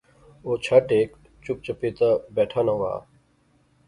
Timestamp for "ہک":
0.97-1.11